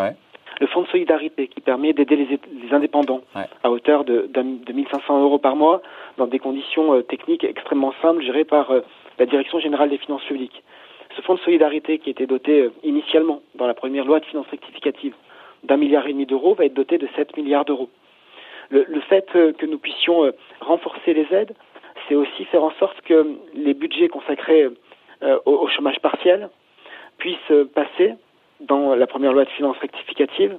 Le 0.60 0.66
fonds 0.68 0.82
de 0.82 0.86
solidarité 0.88 1.48
qui 1.48 1.60
permet 1.60 1.92
d'aider 1.92 2.16
les, 2.16 2.72
indépendants 2.72 3.22
à 3.62 3.70
hauteur 3.70 4.04
de, 4.04 4.28
de 4.32 4.72
1500 4.72 5.22
euros 5.22 5.38
par 5.38 5.56
mois 5.56 5.82
dans 6.16 6.26
des 6.26 6.38
conditions 6.38 6.94
euh, 6.94 7.02
techniques 7.02 7.44
extrêmement 7.44 7.92
simples 8.00 8.22
gérées 8.22 8.44
par 8.44 8.70
euh, 8.70 8.80
la 9.18 9.26
Direction 9.26 9.58
générale 9.58 9.90
des 9.90 9.98
finances 9.98 10.24
publiques. 10.24 10.62
Ce 11.16 11.22
fonds 11.22 11.34
de 11.34 11.40
solidarité 11.40 11.98
qui 11.98 12.10
était 12.10 12.26
doté 12.26 12.62
euh, 12.62 12.72
initialement 12.82 13.42
dans 13.54 13.66
la 13.66 13.74
première 13.74 14.04
loi 14.04 14.20
de 14.20 14.24
finances 14.26 14.48
rectificative 14.50 15.14
d'un 15.62 15.76
milliard 15.76 16.06
et 16.06 16.12
demi 16.12 16.26
d'euros 16.26 16.54
va 16.54 16.66
être 16.66 16.74
doté 16.74 16.98
de 16.98 17.08
7 17.16 17.36
milliards 17.36 17.64
d'euros. 17.64 17.88
Le, 18.70 19.00
fait 19.02 19.26
que 19.30 19.66
nous 19.66 19.78
puissions 19.78 20.32
renforcer 20.60 21.14
les 21.14 21.26
aides, 21.32 21.54
c'est 22.08 22.14
aussi 22.14 22.44
faire 22.46 22.64
en 22.64 22.72
sorte 22.72 23.00
que 23.02 23.36
les 23.54 23.72
budgets 23.72 24.08
consacrés 24.08 24.66
au, 25.44 25.68
chômage 25.68 26.00
partiel 26.00 26.48
puissent 27.18 27.52
passer 27.74 28.14
dans 28.60 28.94
la 28.94 29.06
première 29.06 29.32
loi 29.32 29.44
de 29.44 29.50
finances 29.50 29.78
rectificative 29.78 30.58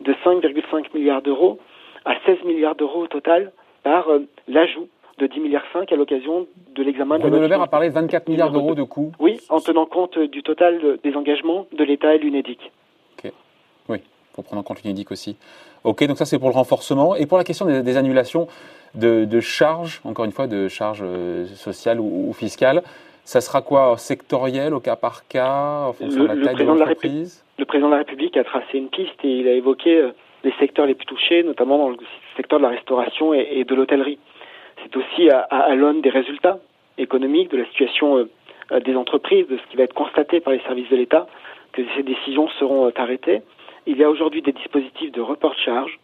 de 0.00 0.12
5,5 0.24 0.94
milliards 0.94 1.22
d'euros 1.22 1.58
à 2.04 2.14
16 2.26 2.44
milliards 2.44 2.74
d'euros 2.74 3.02
au 3.02 3.06
total 3.06 3.52
par 3.82 4.08
euh, 4.08 4.20
l'ajout 4.46 4.88
de 5.18 5.26
10 5.26 5.40
milliards 5.40 5.64
5 5.72 5.90
à 5.92 5.96
l'occasion 5.96 6.46
de 6.74 6.82
l'examen 6.82 7.18
de 7.18 7.24
la 7.24 7.38
Le 7.38 7.48
Maire 7.48 7.62
a 7.62 7.66
parlé 7.66 7.88
de 7.88 7.94
24 7.94 8.28
milliards 8.28 8.50
d'euros 8.50 8.74
de 8.74 8.82
coûts. 8.82 9.12
Oui, 9.18 9.40
en 9.48 9.60
tenant 9.60 9.86
compte 9.86 10.16
euh, 10.16 10.28
du 10.28 10.42
total 10.42 10.98
des 11.02 11.14
engagements 11.14 11.66
de 11.76 11.84
l'État 11.84 12.14
et 12.14 12.18
l'UNEDIC. 12.18 12.72
Ok. 13.18 13.32
Oui, 13.88 13.98
pour 14.32 14.44
prendre 14.44 14.60
en 14.60 14.62
compte 14.62 14.82
l'UNEDIC 14.82 15.10
aussi. 15.10 15.36
Ok, 15.84 16.04
donc 16.04 16.18
ça 16.18 16.24
c'est 16.24 16.38
pour 16.38 16.48
le 16.48 16.54
renforcement. 16.54 17.14
Et 17.16 17.26
pour 17.26 17.38
la 17.38 17.44
question 17.44 17.66
des, 17.66 17.96
annulations 17.96 18.48
de, 18.94 19.40
charges, 19.40 20.00
encore 20.04 20.24
une 20.24 20.32
fois, 20.32 20.46
de 20.46 20.68
charges 20.68 21.02
euh, 21.02 21.46
sociales 21.46 22.00
ou, 22.00 22.32
fiscales, 22.32 22.82
ça 23.24 23.40
sera 23.40 23.60
quoi 23.60 23.96
Sectoriel, 23.98 24.72
au 24.72 24.80
cas 24.80 24.96
par 24.96 25.26
cas, 25.28 25.88
en 25.88 25.92
fonction 25.92 26.22
de 26.22 26.28
la 26.28 26.44
taille 26.46 26.56
de 26.56 26.62
l'entreprise 26.64 27.44
Le 27.58 27.64
président 27.64 27.88
de 27.88 27.92
la 27.92 27.98
République 27.98 28.36
a 28.36 28.44
tracé 28.44 28.78
une 28.78 28.88
piste 28.88 29.22
et 29.22 29.28
il 29.28 29.48
a 29.48 29.52
évoqué 29.52 30.10
les 30.44 30.52
secteurs 30.58 30.86
les 30.86 30.94
plus 30.94 31.06
touchés, 31.06 31.42
notamment 31.42 31.78
dans 31.78 31.88
le 31.90 31.96
secteur 32.36 32.58
de 32.58 32.64
la 32.64 32.70
restauration 32.70 33.34
et, 33.34 33.64
de 33.64 33.74
l'hôtellerie. 33.74 34.18
C'est 34.82 34.96
aussi 34.96 35.30
à, 35.30 35.74
l'aune 35.74 36.00
des 36.00 36.10
résultats 36.10 36.58
économiques, 36.98 37.50
de 37.50 37.58
la 37.58 37.66
situation 37.66 38.18
euh, 38.18 38.24
euh, 38.72 38.80
des 38.80 38.94
entreprises, 38.96 39.46
de 39.46 39.56
ce 39.56 39.62
qui 39.70 39.76
va 39.76 39.84
être 39.84 39.94
constaté 39.94 40.40
par 40.40 40.52
les 40.52 40.60
services 40.60 40.88
de 40.88 40.96
l'État, 40.96 41.26
que 41.72 41.82
ces 41.96 42.02
décisions 42.02 42.48
seront 42.58 42.86
euh, 42.86 42.90
arrêtées. 42.96 43.42
Il 43.86 43.96
y 43.96 44.04
a 44.04 44.10
aujourd'hui 44.10 44.42
des 44.42 44.52
dispositifs 44.52 45.12
de 45.12 45.20
report 45.20 45.54
de 45.54 45.60
charge. 45.60 45.98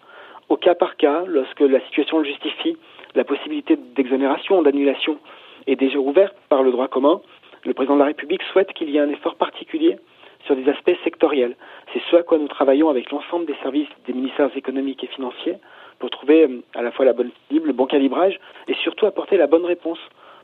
Au 0.49 0.57
cas 0.57 0.75
par 0.75 0.97
cas, 0.97 1.25
lorsque 1.27 1.61
la 1.61 1.81
situation 1.87 2.23
justifie, 2.23 2.77
la 3.15 3.25
possibilité 3.25 3.77
d'exonération, 3.77 4.63
d'annulation 4.63 5.19
est 5.67 5.77
déjà 5.77 5.99
ouverte 5.99 6.35
par 6.49 6.63
le 6.63 6.71
droit 6.71 6.89
commun. 6.89 7.21
Le 7.65 7.75
président 7.75 7.95
de 7.95 8.01
la 8.01 8.07
République 8.07 8.43
souhaite 8.53 8.73
qu'il 8.75 8.91
y 8.91 8.97
ait 8.97 9.01
un 9.01 9.09
effort 9.09 9.37
particulier 9.37 9.97
sur 10.47 10.57
des 10.57 10.69
aspects 10.69 10.97
sectoriels. 11.05 11.57
C'est 11.93 12.01
ce 12.11 12.17
à 12.17 12.23
quoi 12.23 12.39
nous 12.39 12.49
travaillons 12.49 12.89
avec 12.89 13.11
l'ensemble 13.11 13.47
des 13.47 13.57
services 13.63 13.89
des 14.07 14.13
ministères 14.13 14.51
économiques 14.57 15.03
et 15.05 15.07
financiers 15.09 15.57
pour 15.99 16.11
trouver 16.11 16.45
euh, 16.45 16.63
à 16.75 16.83
la 16.83 16.91
fois 16.91 17.05
la 17.05 17.13
bonne 17.13 17.31
le 17.51 17.73
bon 17.73 17.87
calibrage 17.87 18.39
et 18.69 18.75
surtout 18.75 19.07
apporter 19.07 19.37
la 19.37 19.47
bonne 19.47 19.65
réponse 19.65 19.99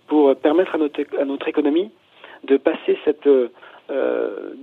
pour 0.07 0.29
euh, 0.29 0.35
permettre 0.35 0.75
à 0.75 0.79
notre, 0.79 1.49
économie 1.49 1.91
de 2.45 2.57
passer 2.57 2.99
cette 3.05 3.27
euh, 3.27 3.49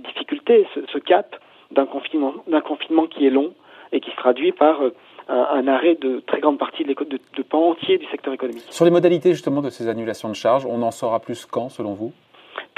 difficulté, 0.04 0.66
ce, 0.92 0.98
cap 0.98 1.36
d'un 1.70 1.86
confinement, 1.86 2.34
confinement 2.64 3.06
qui 3.06 3.26
est 3.26 3.30
long 3.30 3.54
et 3.92 4.00
qui 4.00 4.10
se 4.10 4.16
traduit 4.16 4.52
par 4.52 4.80
un, 5.28 5.68
arrêt 5.68 5.94
de 5.94 6.20
très 6.26 6.40
grande 6.40 6.58
partie 6.58 6.84
de, 6.84 6.94
de, 6.94 7.18
de 7.36 7.42
pans 7.42 7.70
entiers 7.70 7.98
du 7.98 8.06
secteur 8.06 8.34
économique. 8.34 8.64
Sur 8.70 8.84
les 8.84 8.90
modalités 8.90 9.32
justement 9.32 9.62
de 9.62 9.70
ces 9.70 9.88
annulations 9.88 10.28
de 10.28 10.34
charges, 10.34 10.66
on 10.66 10.82
en 10.82 10.90
saura 10.90 11.20
plus 11.20 11.46
quand 11.46 11.68
selon 11.68 11.94
vous? 11.94 12.12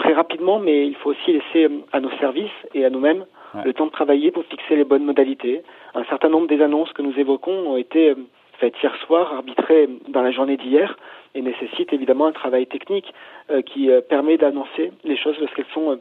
Très 0.00 0.14
rapidement, 0.14 0.58
mais 0.58 0.86
il 0.86 0.94
faut 0.94 1.10
aussi 1.10 1.30
laisser 1.30 1.68
à 1.92 2.00
nos 2.00 2.10
services 2.12 2.50
et 2.72 2.86
à 2.86 2.90
nous-mêmes 2.90 3.26
le 3.64 3.74
temps 3.74 3.84
de 3.84 3.90
travailler 3.90 4.30
pour 4.30 4.44
fixer 4.44 4.74
les 4.74 4.84
bonnes 4.84 5.04
modalités. 5.04 5.62
Un 5.94 6.04
certain 6.04 6.30
nombre 6.30 6.46
des 6.46 6.62
annonces 6.62 6.90
que 6.94 7.02
nous 7.02 7.18
évoquons 7.18 7.72
ont 7.72 7.76
été 7.76 8.10
euh, 8.10 8.14
faites 8.58 8.74
hier 8.82 8.96
soir, 9.04 9.34
arbitrées 9.34 9.90
dans 10.08 10.22
la 10.22 10.30
journée 10.30 10.56
d'hier, 10.56 10.96
et 11.34 11.42
nécessitent 11.42 11.92
évidemment 11.92 12.26
un 12.26 12.32
travail 12.32 12.66
technique 12.66 13.12
euh, 13.50 13.60
qui 13.60 13.90
euh, 13.90 14.00
permet 14.00 14.38
d'annoncer 14.38 14.90
les 15.04 15.18
choses 15.18 15.38
lorsqu'elles 15.38 15.72
sont 15.74 15.98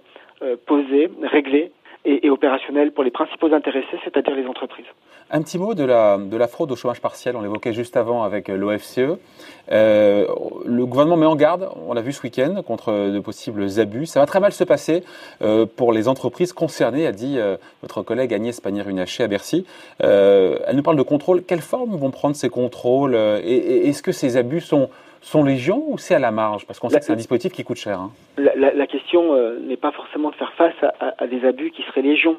posées, 0.65 1.09
réglées 1.21 1.69
et, 2.05 2.29
opérationnel 2.29 2.91
pour 2.91 3.03
les 3.03 3.11
principaux 3.11 3.53
intéressés, 3.53 3.99
c'est-à-dire 4.03 4.35
les 4.35 4.45
entreprises. 4.45 4.85
Un 5.31 5.41
petit 5.41 5.59
mot 5.59 5.75
de 5.75 5.83
la, 5.83 6.17
de 6.17 6.37
la 6.37 6.47
fraude 6.47 6.71
au 6.71 6.75
chômage 6.75 7.01
partiel, 7.01 7.35
on 7.35 7.41
l'évoquait 7.41 7.73
juste 7.73 7.97
avant 7.97 8.23
avec 8.23 8.49
euh, 8.49 8.57
l'OFCE. 8.57 9.19
Euh, 9.71 10.25
le 10.65 10.85
gouvernement 10.85 11.17
met 11.17 11.25
en 11.27 11.35
garde, 11.35 11.69
on 11.87 11.93
l'a 11.93 12.01
vu 12.01 12.11
ce 12.13 12.23
week-end, 12.23 12.63
contre 12.65 13.11
de 13.11 13.19
possibles 13.19 13.67
abus. 13.79 14.07
Ça 14.07 14.19
va 14.19 14.25
très 14.25 14.39
mal 14.39 14.53
se 14.53 14.63
passer 14.63 15.03
euh, 15.41 15.65
pour 15.67 15.93
les 15.93 16.07
entreprises 16.07 16.53
concernées, 16.53 17.05
a 17.05 17.11
dit 17.11 17.37
votre 17.81 18.01
collègue 18.01 18.33
Agnès 18.33 18.59
Pannier-Runacher 18.59 19.23
à 19.23 19.27
Bercy. 19.27 19.65
elle 19.99 20.75
nous 20.75 20.83
parle 20.83 20.97
de 20.97 21.03
contrôle. 21.03 21.43
Quelle 21.43 21.61
forme 21.61 21.95
vont 21.95 22.11
prendre 22.11 22.35
ces 22.35 22.49
contrôles 22.49 23.15
et 23.15 23.87
est-ce 23.89 24.01
que 24.01 24.11
ces 24.11 24.37
abus 24.37 24.61
sont 24.61 24.89
sont 25.21 25.43
légion 25.43 25.83
ou 25.87 25.97
c'est 25.97 26.15
à 26.15 26.19
la 26.19 26.31
marge? 26.31 26.65
Parce 26.65 26.79
qu'on 26.79 26.89
sait 26.89 26.99
que 26.99 27.05
c'est 27.05 27.13
un 27.13 27.17
dispositif 27.17 27.51
qui 27.51 27.63
coûte 27.63 27.77
cher. 27.77 27.99
Hein. 27.99 28.11
La, 28.37 28.87
question 28.87 29.33
euh, 29.33 29.59
n'est 29.59 29.77
pas 29.77 29.91
forcément 29.91 30.29
de 30.29 30.35
faire 30.35 30.53
face 30.53 30.75
à, 30.99 31.27
des 31.27 31.45
abus 31.45 31.71
qui 31.71 31.83
seraient 31.83 32.01
légion, 32.01 32.37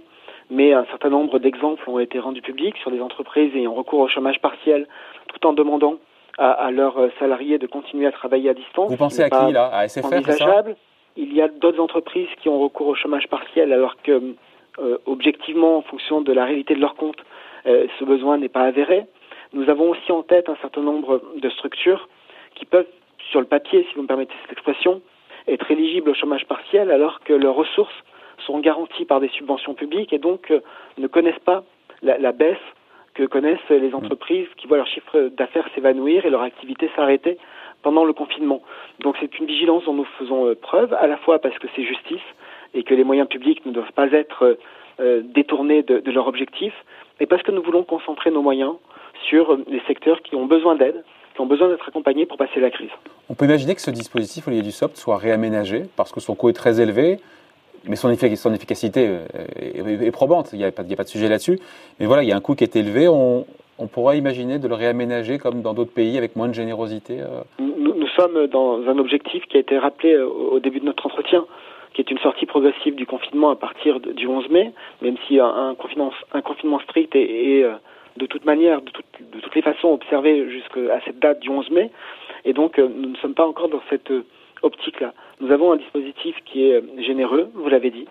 mais 0.51 0.73
un 0.73 0.85
certain 0.87 1.11
nombre 1.11 1.39
d'exemples 1.39 1.89
ont 1.89 1.99
été 1.99 2.19
rendus 2.19 2.43
publics 2.43 2.77
sur 2.79 2.91
des 2.91 3.01
entreprises 3.01 3.55
ayant 3.55 3.75
recours 3.75 4.01
au 4.01 4.09
chômage 4.09 4.41
partiel 4.41 4.87
tout 5.29 5.47
en 5.47 5.53
demandant 5.53 5.97
à, 6.39 6.71
leurs 6.71 6.99
euh, 6.99 7.09
salariés 7.19 7.59
de 7.59 7.67
continuer 7.67 8.07
à 8.07 8.13
travailler 8.13 8.49
à 8.49 8.55
distance. 8.55 8.91
Vous 8.91 8.97
pensez 8.97 9.23
à 9.23 9.31
qui 9.31 9.53
là? 9.53 9.71
À 9.73 9.87
SFR 9.89 10.07
envisageable. 10.07 10.77
Il 11.17 11.35
y 11.35 11.43
a 11.43 11.49
d'autres 11.49 11.81
entreprises 11.81 12.29
qui 12.41 12.49
ont 12.49 12.59
recours 12.59 12.87
au 12.87 12.95
chômage 12.95 13.29
partiel 13.29 13.73
alors 13.73 13.97
que, 14.03 14.35
euh, 14.79 14.97
objectivement, 15.05 15.79
en 15.79 15.83
fonction 15.83 16.23
de 16.23 16.33
la 16.33 16.45
réalité 16.45 16.75
de 16.75 16.81
leur 16.81 16.95
compte, 16.95 17.19
ce 17.67 18.05
besoin 18.07 18.39
n'est 18.39 18.49
pas 18.49 18.63
avéré. 18.63 19.05
Nous 19.53 19.69
avons 19.69 19.91
aussi 19.91 20.13
en 20.13 20.23
tête 20.23 20.49
un 20.49 20.57
certain 20.63 20.81
nombre 20.81 21.21
de 21.37 21.51
structures 21.51 22.09
qui 22.61 22.67
peuvent, 22.67 22.87
sur 23.31 23.41
le 23.41 23.47
papier, 23.47 23.87
si 23.89 23.95
vous 23.97 24.03
me 24.03 24.07
permettez 24.07 24.35
cette 24.43 24.53
expression, 24.53 25.01
être 25.49 25.69
éligibles 25.71 26.11
au 26.11 26.15
chômage 26.15 26.47
partiel 26.47 26.91
alors 26.91 27.21
que 27.21 27.33
leurs 27.33 27.55
ressources 27.55 28.05
sont 28.47 28.59
garanties 28.61 29.07
par 29.07 29.21
des 29.21 29.29
subventions 29.29 29.75
publiques 29.75 30.13
et 30.13 30.19
donc 30.19 30.51
euh, 30.51 30.61
ne 30.99 31.07
connaissent 31.07 31.45
pas 31.45 31.65
la, 32.03 32.33
baisse 32.33 32.57
que 33.15 33.25
connaissent 33.25 33.69
les 33.69 33.95
entreprises 33.95 34.47
qui 34.57 34.67
voient 34.67 34.79
leur 34.79 34.87
chiffre 34.87 35.31
d'affaires 35.37 35.69
s'évanouir 35.75 36.25
et 36.25 36.31
leur 36.31 36.43
activité 36.43 36.91
s'arrêter 36.97 37.39
pendant 37.83 38.05
le 38.05 38.13
confinement. 38.13 38.63
Donc 39.01 39.17
c'est 39.21 39.39
une 39.39 39.47
vigilance 39.47 39.85
dont 39.85 39.95
nous 39.95 40.07
faisons 40.19 40.47
euh, 40.47 40.55
preuve, 40.55 40.93
à 40.95 41.07
la 41.07 41.17
fois 41.17 41.39
parce 41.39 41.59
que 41.59 41.67
c'est 41.75 41.85
justice 41.85 42.27
et 42.75 42.83
que 42.83 42.95
les 42.95 43.05
moyens 43.05 43.29
publics 43.29 43.65
ne 43.65 43.73
doivent 43.73 43.93
pas 43.93 44.13
être 44.13 44.59
euh, 45.01 45.23
détournés 45.25 45.83
de, 45.83 45.99
de 45.99 46.11
leur 46.11 46.29
objectif, 46.29 46.75
et 47.21 47.27
parce 47.27 47.43
que 47.43 47.53
nous 47.53 47.63
voulons 47.63 47.85
concentrer 47.85 48.31
nos 48.31 48.43
moyens 48.43 48.75
sur 49.29 49.59
les 49.67 49.81
secteurs 49.87 50.23
qui 50.23 50.37
ont 50.37 50.47
besoin 50.47 50.77
d'aide, 50.77 51.03
qui 51.41 51.45
ont 51.45 51.47
besoin 51.47 51.69
d'être 51.69 51.89
accompagnés 51.89 52.27
pour 52.27 52.37
passer 52.37 52.61
la 52.61 52.71
crise. 52.71 52.91
On 53.31 53.35
peut 53.35 53.47
imaginer 53.47 53.75
que 53.75 53.81
ce 53.81 53.91
dispositif, 53.91 54.47
Olivier 54.47 54.63
Dussopt, 54.63 54.97
soit 54.97 55.17
réaménagé 55.17 55.85
parce 55.97 56.13
que 56.13 56.21
son 56.21 56.35
coût 56.35 56.51
est 56.51 56.55
très 56.55 56.81
élevé, 56.81 57.19
mais 57.89 57.97
son, 57.97 58.11
efficacité 58.11 59.09
euh, 59.09 59.25
est, 59.57 60.11
probante, 60.11 60.51
il 60.53 60.59
n'y 60.59 60.65
a, 60.65 60.71
pas 60.71 60.83
de 60.83 61.09
sujet 61.09 61.29
là-dessus. 61.29 61.59
Mais 61.99 62.05
voilà, 62.05 62.23
il 62.23 62.29
y 62.29 62.33
a 62.33 62.37
un 62.37 62.41
coût 62.41 62.55
qui 62.55 62.65
est 62.65 62.77
élevé, 62.77 63.09
on, 63.09 63.47
pourrait 63.91 64.19
imaginer 64.19 64.59
de 64.59 64.69
le 64.69 64.75
réaménager 64.75 65.39
comme 65.39 65.63
dans 65.63 65.73
d'autres 65.73 65.95
pays 65.95 66.19
avec 66.19 66.37
moins 66.37 66.49
de 66.49 66.53
générosité 66.53 67.21
euh 67.21 67.41
nous, 67.59 68.07
sommes 68.09 68.49
dans 68.49 68.83
un 68.87 68.99
objectif 68.99 69.47
qui 69.47 69.57
a 69.57 69.61
été 69.61 69.79
rappelé 69.79 70.13
euh, 70.13 70.27
au 70.27 70.59
début 70.59 70.81
de 70.81 70.85
notre 70.85 71.07
entretien, 71.07 71.47
qui 71.95 72.03
est 72.03 72.11
une 72.11 72.19
sortie 72.19 72.45
progressive 72.45 72.95
du 72.95 73.07
confinement 73.07 73.51
à 73.51 73.57
partir 73.57 74.01
du 74.01 74.27
11 74.27 74.51
mai, 74.51 74.73
même 75.01 75.17
si 75.27 75.41
un, 75.41 75.75
confinement, 75.79 76.13
un 76.33 76.43
confinement 76.43 76.81
strict 76.81 77.15
est, 77.15 77.65
de 78.17 78.27
toute 78.27 78.45
manière, 78.45 78.81
de, 78.83 78.91
toutes 78.91 79.55
les 79.55 79.63
façons 79.63 79.89
observées 79.89 80.51
jusqu'à 80.51 81.01
cette 81.05 81.19
date 81.19 81.41
du 81.41 81.49
11 81.49 81.71
mai. 81.71 81.91
Et 82.45 82.53
donc, 82.53 82.79
euh, 82.79 82.89
nous 82.89 83.11
ne 83.11 83.17
sommes 83.17 83.35
pas 83.35 83.47
encore 83.47 83.69
dans 83.69 83.83
cette 83.91 84.11
euh, 84.11 84.25
optique-là. 84.63 85.13
Nous 85.41 85.51
avons 85.53 85.73
un 85.73 85.77
dispositif 85.77 86.37
qui 86.45 86.65
est 86.65 86.77
euh, 86.77 86.83
généreux, 86.99 87.51
vous 87.55 87.69
l'avez 87.69 87.91
dit, 87.91 88.07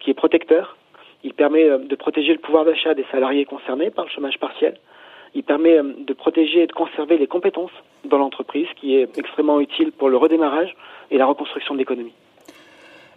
qui 0.00 0.10
est 0.10 0.14
protecteur. 0.14 0.76
Il 1.24 1.34
permet 1.34 1.68
de 1.78 1.94
protéger 1.94 2.32
le 2.32 2.40
pouvoir 2.40 2.64
d'achat 2.64 2.94
des 2.94 3.06
salariés 3.12 3.44
concernés 3.44 3.90
par 3.90 4.06
le 4.06 4.10
chômage 4.10 4.38
partiel. 4.40 4.76
Il 5.34 5.44
permet 5.44 5.78
de 5.80 6.12
protéger 6.14 6.64
et 6.64 6.66
de 6.66 6.72
conserver 6.72 7.16
les 7.16 7.28
compétences 7.28 7.70
dans 8.04 8.18
l'entreprise, 8.18 8.66
qui 8.74 8.96
est 8.96 9.16
extrêmement 9.16 9.60
utile 9.60 9.92
pour 9.92 10.08
le 10.08 10.16
redémarrage 10.16 10.74
et 11.12 11.18
la 11.18 11.26
reconstruction 11.26 11.74
de 11.74 11.78
l'économie. 11.78 12.12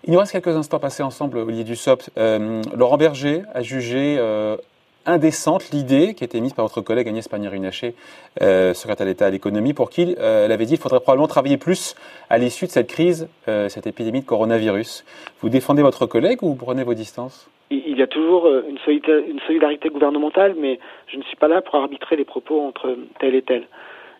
Il 0.03 0.13
nous 0.13 0.19
reste 0.19 0.33
quelques 0.33 0.55
instants 0.55 0.77
passés 0.77 1.01
ensemble, 1.01 1.39
Olivier 1.39 1.63
Dussopt. 1.63 2.11
Laurent 2.75 2.97
Berger 2.97 3.41
a 3.55 3.63
jugé 3.63 4.19
indécente 5.05 5.71
l'idée 5.71 6.13
qui 6.13 6.23
a 6.23 6.25
été 6.25 6.41
mise 6.41 6.53
par 6.53 6.65
votre 6.65 6.81
collègue 6.81 7.07
Agnès 7.07 7.27
Pannier-Runacher, 7.27 7.95
euh, 8.41 8.73
secrétaire 8.73 9.05
d'État 9.05 9.27
à 9.27 9.29
l'économie, 9.29 9.73
pour 9.73 9.89
qui 9.89 10.15
euh, 10.19 10.45
elle 10.45 10.51
avait 10.51 10.65
dit 10.65 10.73
qu'il 10.73 10.81
faudrait 10.81 10.99
probablement 10.99 11.27
travailler 11.27 11.57
plus 11.57 11.95
à 12.29 12.37
l'issue 12.37 12.65
de 12.65 12.71
cette 12.71 12.87
crise, 12.87 13.29
euh, 13.47 13.69
cette 13.69 13.87
épidémie 13.87 14.21
de 14.21 14.25
coronavirus. 14.25 15.05
Vous 15.41 15.49
défendez 15.49 15.81
votre 15.81 16.05
collègue 16.05 16.43
ou 16.43 16.49
vous 16.49 16.55
prenez 16.55 16.83
vos 16.83 16.93
distances? 16.93 17.49
Il 17.71 17.97
y 17.97 18.01
a 18.01 18.07
toujours 18.07 18.45
euh, 18.45 18.65
une 18.69 18.77
solidarité, 18.79 19.29
une 19.29 19.39
solidarité 19.41 19.89
gouvernementale, 19.89 20.55
mais 20.57 20.79
je 21.07 21.17
ne 21.17 21.23
suis 21.23 21.37
pas 21.37 21.47
là 21.47 21.61
pour 21.61 21.75
arbitrer 21.75 22.15
les 22.15 22.25
propos 22.25 22.61
entre 22.61 22.95
tel 23.19 23.35
et 23.35 23.41
tel. 23.41 23.67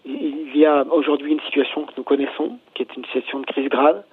Il 0.06 0.56
y 0.56 0.66
a 0.66 0.86
aujourd'hui 0.92 1.32
une 1.32 1.42
situation 1.42 1.86
que 1.86 1.94
nous 1.98 2.04
connaissons, 2.04 2.60
qui 2.76 2.84
est 2.84 2.96
une 2.96 3.06
situation 3.06 3.40
de 3.40 3.46
crise 3.46 3.70
grave, 3.70 4.04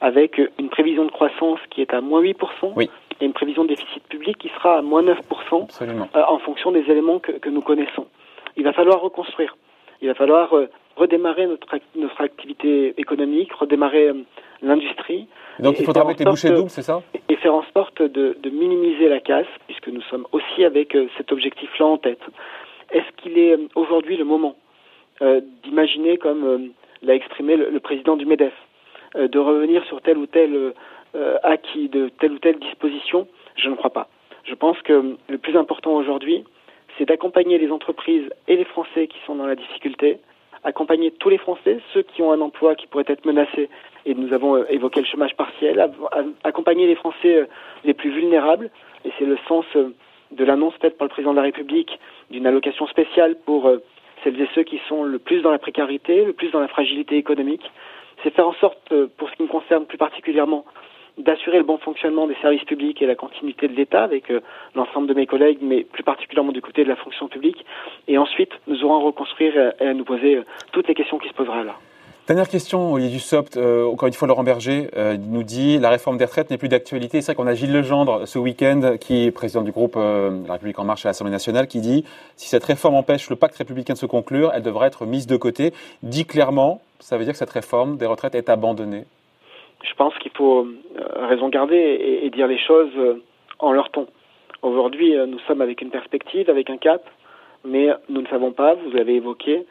avec 0.00 0.40
une 0.58 0.68
prévision 0.68 1.04
de 1.04 1.10
croissance 1.10 1.58
qui 1.70 1.82
est 1.82 1.92
à 1.92 2.00
moins 2.00 2.22
8%, 2.22 2.36
oui 2.76 2.88
et 3.20 3.26
une 3.26 3.32
prévision 3.32 3.64
de 3.64 3.68
déficit 3.68 4.02
public 4.08 4.38
qui 4.38 4.48
sera 4.48 4.78
à 4.78 4.82
moins 4.82 5.02
9% 5.02 5.16
euh, 5.82 6.22
en 6.26 6.38
fonction 6.38 6.72
des 6.72 6.84
éléments 6.90 7.18
que, 7.18 7.32
que, 7.32 7.48
nous 7.48 7.60
connaissons. 7.60 8.06
Il 8.56 8.64
va 8.64 8.72
falloir 8.72 9.00
reconstruire. 9.00 9.56
Il 10.00 10.08
va 10.08 10.14
falloir 10.14 10.54
euh, 10.54 10.68
redémarrer 10.96 11.46
notre, 11.46 11.66
notre 11.96 12.20
activité 12.20 12.94
économique, 12.98 13.52
redémarrer 13.52 14.08
euh, 14.08 14.14
l'industrie. 14.62 15.26
Donc 15.58 15.78
il 15.78 15.84
faudra 15.84 16.04
mettre 16.04 16.20
les 16.20 16.30
bouchées 16.30 16.50
doubles, 16.50 16.70
c'est 16.70 16.82
ça? 16.82 17.02
Et 17.28 17.36
faire 17.36 17.54
en 17.54 17.64
sorte 17.74 18.02
de, 18.02 18.36
de, 18.42 18.50
minimiser 18.50 19.08
la 19.08 19.20
casse, 19.20 19.46
puisque 19.66 19.88
nous 19.88 20.02
sommes 20.02 20.26
aussi 20.32 20.64
avec 20.64 20.96
cet 21.16 21.32
objectif-là 21.32 21.86
en 21.86 21.98
tête. 21.98 22.20
Est-ce 22.90 23.22
qu'il 23.22 23.38
est, 23.38 23.56
aujourd'hui 23.74 24.16
le 24.16 24.24
moment 24.24 24.56
d'imaginer, 25.64 26.16
comme 26.16 26.70
l'a 27.02 27.14
exprimé 27.14 27.56
le, 27.56 27.68
le, 27.68 27.80
président 27.80 28.16
du 28.16 28.24
MEDEF, 28.24 28.54
de 29.14 29.38
revenir 29.38 29.84
sur 29.84 30.00
tel 30.00 30.16
ou 30.16 30.26
tel 30.26 30.72
euh, 31.16 31.38
acquis 31.42 31.88
de 31.88 32.08
telle 32.20 32.32
ou 32.32 32.38
telle 32.38 32.60
disposition, 32.60 33.26
je 33.56 33.68
ne 33.68 33.74
crois 33.74 33.90
pas. 33.90 34.08
Je 34.44 34.54
pense 34.54 34.80
que 34.82 35.16
le 35.28 35.38
plus 35.38 35.56
important 35.56 35.94
aujourd'hui, 35.96 36.44
c'est 36.96 37.04
d'accompagner 37.04 37.58
les 37.58 37.72
entreprises 37.72 38.30
et 38.46 38.54
les 38.54 38.64
Français 38.64 39.08
qui 39.08 39.18
sont 39.26 39.34
dans 39.34 39.46
la 39.46 39.56
difficulté, 39.56 40.18
accompagner 40.62 41.10
tous 41.10 41.28
les 41.28 41.38
Français, 41.38 41.80
ceux 41.92 42.02
qui 42.02 42.22
ont 42.22 42.30
un 42.30 42.40
emploi 42.40 42.76
qui 42.76 42.86
pourrait 42.86 43.06
être 43.08 43.24
menacé, 43.24 43.68
et 44.06 44.14
nous 44.14 44.32
avons 44.32 44.54
euh, 44.54 44.64
évoqué 44.70 45.00
le 45.00 45.06
chômage 45.06 45.34
partiel, 45.34 45.84
accompagner 46.44 46.86
les 46.86 46.94
Français 46.94 47.34
euh, 47.34 47.46
les 47.84 47.94
plus 47.94 48.10
vulnérables, 48.10 48.70
et 49.04 49.10
c'est 49.18 49.26
le 49.26 49.38
sens 49.48 49.64
de 49.74 50.44
l'annonce 50.44 50.74
faite 50.80 50.96
par 50.96 51.06
le 51.06 51.10
président 51.10 51.32
de 51.32 51.38
la 51.38 51.42
République 51.42 51.98
d'une 52.30 52.46
allocation 52.46 52.86
spéciale 52.86 53.36
pour 53.46 53.68
celles 54.22 54.40
et 54.40 54.48
ceux 54.54 54.62
qui 54.62 54.80
sont 54.88 55.02
le 55.02 55.18
plus 55.18 55.40
dans 55.40 55.50
la 55.50 55.58
précarité, 55.58 56.24
le 56.24 56.34
plus 56.34 56.52
dans 56.52 56.60
la 56.60 56.68
fragilité 56.68 57.16
économique. 57.16 57.68
C'est 58.22 58.32
faire 58.32 58.46
en 58.46 58.52
sorte, 58.54 58.92
pour 59.16 59.30
ce 59.30 59.34
qui 59.34 59.42
me 59.42 59.48
concerne 59.48 59.86
plus 59.86 59.98
particulièrement, 59.98 60.66
d'assurer 61.18 61.58
le 61.58 61.64
bon 61.64 61.78
fonctionnement 61.78 62.26
des 62.26 62.36
services 62.40 62.64
publics 62.64 63.00
et 63.02 63.06
la 63.06 63.14
continuité 63.14 63.68
de 63.68 63.74
l'État 63.74 64.02
avec 64.02 64.30
euh, 64.30 64.40
l'ensemble 64.74 65.06
de 65.06 65.14
mes 65.14 65.26
collègues, 65.26 65.58
mais 65.60 65.84
plus 65.84 66.02
particulièrement 66.02 66.52
du 66.52 66.62
côté 66.62 66.84
de 66.84 66.88
la 66.88 66.96
fonction 66.96 67.28
publique. 67.28 67.64
Et 68.08 68.18
ensuite, 68.18 68.52
nous 68.66 68.84
aurons 68.84 69.00
à 69.00 69.04
reconstruire 69.04 69.72
et 69.80 69.86
à 69.86 69.94
nous 69.94 70.04
poser 70.04 70.36
euh, 70.36 70.44
toutes 70.72 70.88
les 70.88 70.94
questions 70.94 71.18
qui 71.18 71.28
se 71.28 71.34
poseraient 71.34 71.64
là. 71.64 71.76
Dernière 72.26 72.48
question, 72.48 72.92
Olivier 72.92 73.14
Dussopt. 73.14 73.56
Euh, 73.56 73.86
encore 73.86 74.06
une 74.06 74.14
fois, 74.14 74.28
Laurent 74.28 74.44
Berger 74.44 74.88
nous 75.18 75.42
dit 75.42 75.78
la 75.78 75.90
réforme 75.90 76.16
des 76.16 76.24
retraites 76.24 76.50
n'est 76.50 76.58
plus 76.58 76.68
d'actualité. 76.68 77.20
C'est 77.20 77.32
vrai 77.32 77.34
qu'on 77.34 77.48
a 77.48 77.54
Gilles 77.54 77.72
Legendre 77.72 78.28
ce 78.28 78.38
week-end, 78.38 78.96
qui 79.00 79.24
est 79.24 79.30
président 79.32 79.62
du 79.62 79.72
groupe 79.72 79.96
La 79.96 80.52
République 80.52 80.78
en 80.78 80.84
marche 80.84 81.04
à 81.06 81.08
l'Assemblée 81.08 81.32
nationale, 81.32 81.66
qui 81.66 81.80
dit 81.80 82.04
si 82.36 82.48
cette 82.48 82.64
réforme 82.64 82.94
empêche 82.94 83.30
le 83.30 83.36
pacte 83.36 83.56
républicain 83.56 83.94
de 83.94 83.98
se 83.98 84.06
conclure, 84.06 84.52
elle 84.54 84.62
devrait 84.62 84.86
être 84.86 85.06
mise 85.06 85.26
de 85.26 85.36
côté. 85.36 85.72
Dit 86.04 86.24
clairement, 86.24 86.80
ça 87.00 87.18
veut 87.18 87.24
dire 87.24 87.32
que 87.32 87.38
cette 87.38 87.50
réforme 87.50 87.96
des 87.96 88.06
retraites 88.06 88.36
est 88.36 88.48
abandonnée 88.48 89.06
je 89.82 89.94
pense 89.94 90.14
qu'il 90.18 90.32
faut 90.32 90.66
euh, 90.66 91.26
raison 91.26 91.48
garder 91.48 92.20
et, 92.22 92.30
dire 92.30 92.46
les 92.46 92.58
choses 92.58 92.92
euh, 92.96 93.22
en 93.58 93.72
leur 93.72 93.90
ton. 93.90 94.06
Aujourd'hui, 94.62 95.16
euh, 95.16 95.26
nous 95.26 95.38
sommes 95.40 95.62
avec 95.62 95.80
une 95.80 95.90
perspective, 95.90 96.50
avec 96.50 96.70
un 96.70 96.76
cap, 96.76 97.08
mais 97.64 97.88
nous 98.08 98.22
ne 98.22 98.26
savons 98.26 98.52
pas, 98.52 98.74
vous 98.74 98.96
avez 98.96 99.16
évoqué, 99.16 99.66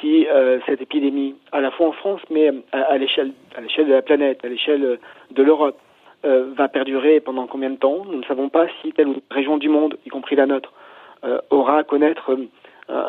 si 0.00 0.26
cette 0.66 0.80
épidémie, 0.80 1.34
à 1.52 1.60
la 1.60 1.70
fois 1.70 1.88
en 1.88 1.92
France, 1.92 2.20
mais 2.30 2.50
à, 2.72 2.82
à 2.82 2.98
l'échelle 2.98 3.32
de 3.54 3.92
la 3.92 4.02
planète, 4.02 4.44
à 4.44 4.48
l'échelle 4.48 4.98
de 5.30 5.42
l'Europe, 5.42 5.78
va 6.22 6.68
perdurer 6.68 7.20
pendant 7.20 7.46
combien 7.46 7.70
de 7.70 7.76
temps? 7.76 8.04
Nous 8.06 8.18
ne 8.18 8.24
savons 8.24 8.48
pas 8.48 8.66
si 8.80 8.92
telle 8.92 9.08
ou 9.08 9.14
telle 9.14 9.22
région 9.30 9.56
du 9.56 9.68
monde, 9.68 9.96
y 10.06 10.10
compris 10.10 10.36
la 10.36 10.46
nôtre, 10.46 10.72
aura 11.50 11.78
à 11.78 11.84
connaître 11.84 12.36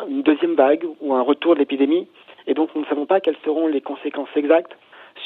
une 0.08 0.22
deuxième 0.22 0.54
vague 0.54 0.86
ou 1.00 1.14
un 1.14 1.22
retour 1.22 1.54
de 1.54 1.60
l'épidémie. 1.60 2.08
Et 2.46 2.54
donc 2.54 2.74
nous 2.74 2.82
ne 2.82 2.86
savons 2.86 3.06
pas 3.06 3.20
quelles 3.20 3.38
seront 3.44 3.66
les 3.66 3.80
conséquences 3.80 4.28
exactes 4.36 4.76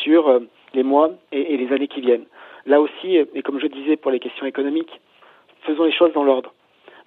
sur 0.02 0.40
les 0.74 0.82
mois 0.82 1.10
et, 1.32 1.56
les 1.56 1.72
années 1.72 1.88
qui 1.88 2.00
viennent. 2.00 2.26
Là 2.66 2.80
aussi, 2.80 3.16
et 3.16 3.42
comme 3.42 3.60
je 3.60 3.66
disais 3.66 3.96
pour 3.96 4.10
les 4.10 4.20
questions 4.20 4.46
économiques, 4.46 5.00
faisons 5.62 5.84
les 5.84 5.92
choses 5.92 6.12
dans 6.12 6.24
l'ordre. 6.24 6.52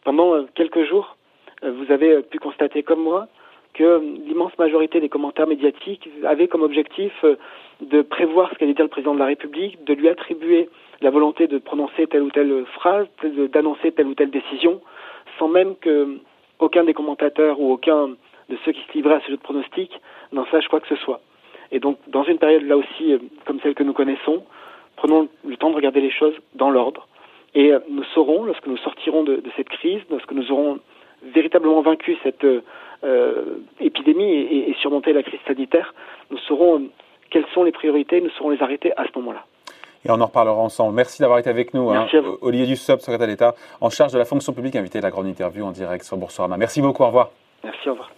Pendant 0.04 0.34
euh, 0.34 0.44
quelques 0.56 0.84
jours, 0.84 1.16
euh, 1.64 1.72
vous 1.72 1.92
avez 1.92 2.22
pu 2.22 2.40
constater 2.40 2.84
comme 2.84 3.02
moi 3.02 3.28
que 3.74 4.00
l'immense 4.28 4.56
majorité 4.60 5.00
des 5.00 5.10
commentaires 5.10 5.48
médiatiques 5.48 6.08
avaient 6.26 6.48
comme 6.48 6.62
objectif 6.62 7.12
euh, 7.24 7.36
de 7.82 8.02
prévoir 8.02 8.52
ce 8.52 8.56
qu'allait 8.56 8.74
dire 8.74 8.86
le 8.86 8.90
président 8.90 9.14
de 9.14 9.20
la 9.20 9.26
République, 9.26 9.84
de 9.84 9.94
lui 9.94 10.10
attribuer 10.10 10.70
la 11.02 11.10
volonté 11.10 11.48
de 11.48 11.58
prononcer 11.58 12.08
telle 12.08 12.22
ou 12.22 12.30
telle 12.30 12.66
phrase, 12.66 13.08
d'annoncer 13.52 13.92
telle 13.92 14.08
ou 14.08 14.14
telle 14.14 14.30
décision, 14.30 14.82
sans 15.40 15.48
même 15.48 15.76
que 15.78 16.20
aucun 16.60 16.84
des 16.84 16.94
commentateurs 16.94 17.60
ou 17.60 17.74
aucun 17.74 18.10
de 18.50 18.58
ceux 18.64 18.72
qui 18.72 18.82
se 18.88 18.94
livraient 18.94 19.16
à 19.16 19.22
ce 19.22 19.32
jeu 19.32 19.38
de 19.38 19.42
pronostic 19.42 19.92
n'en 20.32 20.46
sache 20.46 20.68
quoi 20.68 20.80
que 20.80 20.88
ce 20.88 20.96
soit. 20.98 21.20
Et 21.74 21.80
donc, 21.80 21.98
dans 22.08 22.24
une 22.24 22.38
période 22.38 22.64
là 22.64 22.78
aussi, 22.78 23.12
euh, 23.12 23.18
comme 23.46 23.60
celle 23.62 23.74
que 23.74 23.84
nous 23.84 23.94
connaissons, 23.94 24.44
prenons 24.96 25.28
le 25.44 25.58
temps 25.58 25.72
de 25.72 25.76
regarder 25.76 26.00
les 26.00 26.12
choses 26.12 26.36
dans 26.54 26.70
l'ordre. 26.70 27.08
Et 27.56 27.72
euh, 27.72 27.80
nous 27.90 28.04
saurons, 28.14 28.46
lorsque 28.46 28.68
nous 28.68 28.78
sortirons 28.78 29.24
de, 29.24 29.42
cette 29.58 29.70
crise, 29.70 30.00
lorsque 30.10 30.32
nous 30.32 30.52
aurons 30.52 30.80
véritablement 31.34 31.82
vaincu 31.82 32.16
cette 32.24 32.46
euh, 32.46 33.42
épidémie 33.80 34.32
et, 34.32 34.70
et, 34.70 34.76
surmonté 34.76 35.14
la 35.14 35.24
crise 35.24 35.40
sanitaire, 35.48 35.94
nous 36.30 36.38
saurons 36.38 36.84
quelles 37.32 37.48
sont 37.56 37.64
les 37.64 37.72
priorités, 37.72 38.22
nous 38.22 38.30
saurons 38.38 38.52
les 38.52 38.62
arrêter 38.62 38.94
à 38.96 39.06
ce 39.06 39.10
moment-là. 39.18 39.44
Et 40.06 40.12
on 40.12 40.22
en 40.22 40.26
reparlera 40.28 40.58
ensemble. 40.58 40.94
Merci 40.94 41.22
d'avoir 41.22 41.40
été 41.40 41.50
avec 41.50 41.74
nous. 41.74 41.90
Hein. 41.90 42.08
Olivier 42.42 42.68
Dussopt, 42.68 43.02
secrétaire 43.02 43.28
d'État 43.28 43.56
en 43.82 43.90
charge 43.90 44.14
de 44.14 44.20
la 44.20 44.26
fonction 44.26 44.54
publique, 44.54 44.76
invité 44.76 45.00
à 45.00 45.02
la 45.02 45.10
grande 45.10 45.28
interview 45.28 45.66
en 45.66 45.72
direct 45.72 46.04
sur 46.04 46.18
Boursorama. 46.18 46.58
Merci 46.58 46.82
beaucoup, 46.82 47.04
au 47.04 47.08
revoir. 47.08 47.32
Merci, 47.64 47.90
au 47.90 47.94
revoir. 47.94 48.12